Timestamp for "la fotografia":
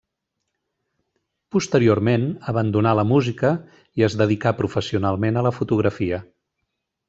5.51-6.25